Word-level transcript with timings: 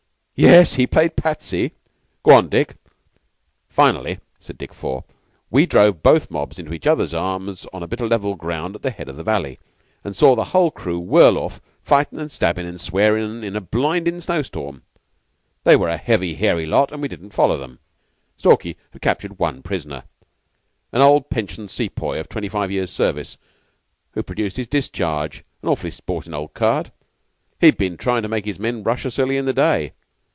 "Yes, 0.33 0.73
he 0.73 0.87
played 0.87 1.15
'Patsy.' 1.15 1.71
Go 2.23 2.31
on, 2.33 2.49
Dick." 2.49 2.73
"Finally," 3.69 4.17
said 4.39 4.57
Dick 4.57 4.73
Four, 4.73 5.03
"we 5.51 5.67
drove 5.67 6.01
both 6.01 6.31
mobs 6.31 6.57
into 6.57 6.73
each 6.73 6.87
other's 6.87 7.13
arms 7.13 7.67
on 7.71 7.83
a 7.83 7.87
bit 7.87 8.01
of 8.01 8.09
level 8.09 8.33
ground 8.33 8.73
at 8.75 8.81
the 8.81 8.89
head 8.89 9.07
of 9.07 9.17
the 9.17 9.23
valley, 9.23 9.59
and 10.03 10.15
saw 10.15 10.35
the 10.35 10.45
whole 10.45 10.71
crew 10.71 10.97
whirl 10.97 11.37
off, 11.37 11.61
fightin' 11.83 12.17
and 12.17 12.31
stabbin' 12.31 12.65
and 12.65 12.81
swearin' 12.81 13.43
in 13.43 13.55
a 13.55 13.61
blindin' 13.61 14.19
snow 14.19 14.41
storm. 14.41 14.81
They 15.63 15.75
were 15.75 15.89
a 15.89 15.97
heavy, 15.97 16.33
hairy 16.33 16.65
lot, 16.65 16.91
and 16.91 17.03
we 17.03 17.07
didn't 17.07 17.35
follow 17.35 17.61
'em. 17.61 17.77
"Stalky 18.35 18.77
had 18.89 19.01
captured 19.03 19.37
one 19.37 19.61
prisoner 19.61 20.05
an 20.91 21.01
old 21.03 21.29
pensioned 21.29 21.69
Sepoy 21.69 22.19
of 22.19 22.27
twenty 22.27 22.49
five 22.49 22.71
years' 22.71 22.89
service, 22.89 23.37
who 24.13 24.23
produced 24.23 24.57
his 24.57 24.67
discharge 24.67 25.43
an 25.61 25.69
awf'ly 25.69 25.91
sportin' 25.91 26.33
old 26.33 26.55
card. 26.55 26.91
He 27.59 27.67
had 27.67 27.77
been 27.77 27.95
tryin' 27.95 28.23
to 28.23 28.29
make 28.29 28.45
his 28.45 28.57
men 28.57 28.81
rush 28.81 29.05
us 29.05 29.19
early 29.19 29.37
in 29.37 29.45
the 29.45 29.53
day. 29.53 29.93